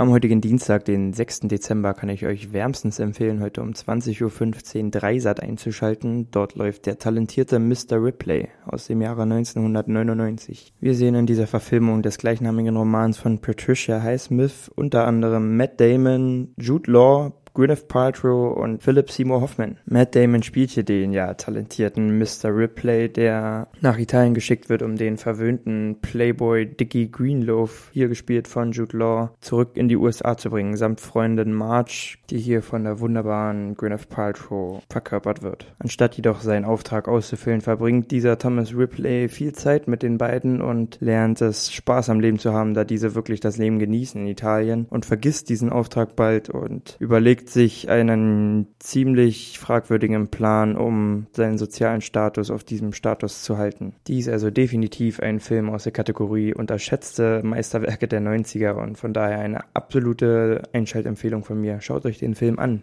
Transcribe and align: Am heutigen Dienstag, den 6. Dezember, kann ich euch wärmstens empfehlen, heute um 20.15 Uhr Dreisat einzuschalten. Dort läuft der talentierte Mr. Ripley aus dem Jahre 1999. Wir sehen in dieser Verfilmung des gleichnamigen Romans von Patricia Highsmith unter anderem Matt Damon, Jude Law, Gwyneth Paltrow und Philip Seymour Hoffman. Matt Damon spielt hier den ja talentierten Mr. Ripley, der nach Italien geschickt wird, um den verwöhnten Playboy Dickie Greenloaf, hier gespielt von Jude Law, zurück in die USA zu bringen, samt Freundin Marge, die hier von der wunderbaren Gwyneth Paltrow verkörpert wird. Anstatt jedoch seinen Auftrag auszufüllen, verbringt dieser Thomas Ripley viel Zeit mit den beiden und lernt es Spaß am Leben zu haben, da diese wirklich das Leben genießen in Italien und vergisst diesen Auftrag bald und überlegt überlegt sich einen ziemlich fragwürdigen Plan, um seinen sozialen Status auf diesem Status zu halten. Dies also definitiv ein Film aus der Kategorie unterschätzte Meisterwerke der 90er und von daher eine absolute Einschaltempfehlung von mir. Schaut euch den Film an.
Am 0.00 0.12
heutigen 0.12 0.40
Dienstag, 0.40 0.86
den 0.86 1.12
6. 1.12 1.40
Dezember, 1.40 1.92
kann 1.92 2.08
ich 2.08 2.24
euch 2.24 2.54
wärmstens 2.54 3.00
empfehlen, 3.00 3.42
heute 3.42 3.60
um 3.60 3.72
20.15 3.72 4.84
Uhr 4.84 4.90
Dreisat 4.90 5.42
einzuschalten. 5.42 6.30
Dort 6.30 6.54
läuft 6.54 6.86
der 6.86 6.98
talentierte 6.98 7.58
Mr. 7.58 8.02
Ripley 8.02 8.48
aus 8.64 8.86
dem 8.86 9.02
Jahre 9.02 9.24
1999. 9.24 10.72
Wir 10.80 10.94
sehen 10.94 11.14
in 11.14 11.26
dieser 11.26 11.46
Verfilmung 11.46 12.00
des 12.00 12.16
gleichnamigen 12.16 12.78
Romans 12.78 13.18
von 13.18 13.40
Patricia 13.40 14.00
Highsmith 14.00 14.70
unter 14.74 15.06
anderem 15.06 15.58
Matt 15.58 15.78
Damon, 15.78 16.54
Jude 16.56 16.90
Law, 16.90 17.32
Gwyneth 17.60 17.88
Paltrow 17.88 18.56
und 18.56 18.82
Philip 18.82 19.10
Seymour 19.10 19.40
Hoffman. 19.40 19.76
Matt 19.84 20.14
Damon 20.14 20.42
spielt 20.42 20.70
hier 20.70 20.82
den 20.82 21.12
ja 21.12 21.34
talentierten 21.34 22.18
Mr. 22.18 22.56
Ripley, 22.56 23.10
der 23.10 23.68
nach 23.80 23.98
Italien 23.98 24.34
geschickt 24.34 24.68
wird, 24.68 24.82
um 24.82 24.96
den 24.96 25.18
verwöhnten 25.18 25.98
Playboy 26.00 26.64
Dickie 26.64 27.10
Greenloaf, 27.10 27.90
hier 27.92 28.08
gespielt 28.08 28.48
von 28.48 28.72
Jude 28.72 28.96
Law, 28.96 29.30
zurück 29.40 29.72
in 29.74 29.88
die 29.88 29.96
USA 29.96 30.36
zu 30.38 30.48
bringen, 30.48 30.76
samt 30.76 31.00
Freundin 31.00 31.52
Marge, 31.52 32.16
die 32.30 32.38
hier 32.38 32.62
von 32.62 32.84
der 32.84 33.00
wunderbaren 33.00 33.74
Gwyneth 33.74 34.08
Paltrow 34.08 34.82
verkörpert 34.88 35.42
wird. 35.42 35.74
Anstatt 35.78 36.14
jedoch 36.14 36.40
seinen 36.40 36.64
Auftrag 36.64 37.08
auszufüllen, 37.08 37.60
verbringt 37.60 38.10
dieser 38.10 38.38
Thomas 38.38 38.74
Ripley 38.74 39.28
viel 39.28 39.52
Zeit 39.52 39.86
mit 39.86 40.02
den 40.02 40.16
beiden 40.16 40.62
und 40.62 40.96
lernt 41.00 41.42
es 41.42 41.72
Spaß 41.72 42.08
am 42.08 42.20
Leben 42.20 42.38
zu 42.38 42.54
haben, 42.54 42.72
da 42.72 42.84
diese 42.84 43.14
wirklich 43.14 43.40
das 43.40 43.58
Leben 43.58 43.78
genießen 43.78 44.20
in 44.20 44.28
Italien 44.28 44.86
und 44.88 45.04
vergisst 45.04 45.50
diesen 45.50 45.68
Auftrag 45.68 46.16
bald 46.16 46.48
und 46.48 46.96
überlegt 47.00 47.40
überlegt 47.40 47.49
sich 47.50 47.88
einen 47.88 48.68
ziemlich 48.78 49.58
fragwürdigen 49.58 50.28
Plan, 50.28 50.76
um 50.76 51.26
seinen 51.32 51.58
sozialen 51.58 52.00
Status 52.00 52.50
auf 52.50 52.64
diesem 52.64 52.92
Status 52.92 53.42
zu 53.42 53.58
halten. 53.58 53.94
Dies 54.06 54.28
also 54.28 54.50
definitiv 54.50 55.20
ein 55.20 55.40
Film 55.40 55.70
aus 55.70 55.84
der 55.84 55.92
Kategorie 55.92 56.54
unterschätzte 56.54 57.42
Meisterwerke 57.42 58.08
der 58.08 58.20
90er 58.20 58.72
und 58.72 58.96
von 58.96 59.12
daher 59.12 59.38
eine 59.38 59.64
absolute 59.74 60.62
Einschaltempfehlung 60.72 61.44
von 61.44 61.60
mir. 61.60 61.80
Schaut 61.80 62.06
euch 62.06 62.18
den 62.18 62.34
Film 62.34 62.58
an. 62.58 62.82